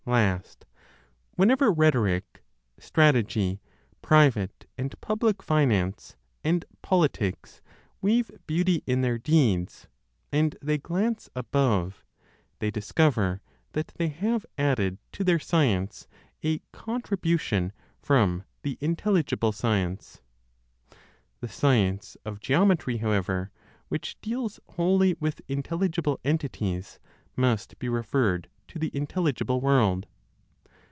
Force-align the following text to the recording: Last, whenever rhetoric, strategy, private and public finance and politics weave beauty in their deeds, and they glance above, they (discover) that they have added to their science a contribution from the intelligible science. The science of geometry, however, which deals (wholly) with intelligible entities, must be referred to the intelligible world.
Last, 0.07 0.65
whenever 1.35 1.71
rhetoric, 1.71 2.41
strategy, 2.79 3.61
private 4.01 4.65
and 4.75 4.99
public 4.99 5.43
finance 5.43 6.15
and 6.43 6.65
politics 6.81 7.61
weave 8.01 8.31
beauty 8.47 8.81
in 8.87 9.01
their 9.03 9.19
deeds, 9.19 9.87
and 10.31 10.57
they 10.59 10.79
glance 10.79 11.29
above, 11.35 12.03
they 12.57 12.71
(discover) 12.71 13.41
that 13.73 13.89
they 13.99 14.07
have 14.07 14.43
added 14.57 14.97
to 15.13 15.23
their 15.23 15.37
science 15.39 16.07
a 16.43 16.57
contribution 16.71 17.71
from 17.99 18.43
the 18.63 18.79
intelligible 18.81 19.51
science. 19.51 20.23
The 21.41 21.47
science 21.47 22.17
of 22.25 22.39
geometry, 22.41 22.97
however, 22.97 23.51
which 23.87 24.19
deals 24.19 24.59
(wholly) 24.69 25.15
with 25.19 25.41
intelligible 25.47 26.19
entities, 26.25 26.97
must 27.35 27.77
be 27.79 27.87
referred 27.87 28.49
to 28.67 28.79
the 28.79 28.95
intelligible 28.95 29.59
world. 29.59 30.07